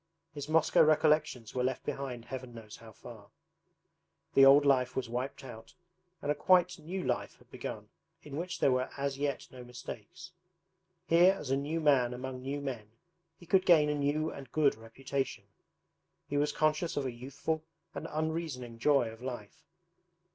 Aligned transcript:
His 0.33 0.49
Moscow 0.49 0.81
recollections 0.83 1.53
were 1.53 1.63
left 1.63 1.83
behind 1.85 2.25
Heaven 2.25 2.55
knows 2.55 2.77
how 2.77 2.91
far! 2.91 3.29
The 4.33 4.43
old 4.43 4.65
life 4.65 4.95
was 4.95 5.07
wiped 5.07 5.43
out 5.43 5.75
and 6.23 6.31
a 6.31 6.33
quite 6.33 6.79
new 6.79 7.03
life 7.03 7.37
had 7.37 7.51
begun 7.51 7.87
in 8.23 8.35
which 8.35 8.59
there 8.59 8.71
were 8.71 8.89
as 8.97 9.19
yet 9.19 9.47
no 9.51 9.63
mistakes. 9.63 10.31
Here 11.05 11.33
as 11.33 11.51
a 11.51 11.55
new 11.55 11.79
man 11.79 12.15
among 12.15 12.41
new 12.41 12.61
men 12.61 12.89
he 13.37 13.45
could 13.45 13.63
gain 13.63 13.89
a 13.89 13.93
new 13.93 14.31
and 14.31 14.51
good 14.51 14.73
reputation. 14.73 15.43
He 16.27 16.35
was 16.35 16.51
conscious 16.51 16.97
of 16.97 17.05
a 17.05 17.11
youthful 17.11 17.63
and 17.93 18.07
unreasoning 18.09 18.79
joy 18.79 19.07
of 19.11 19.21
life. 19.21 19.67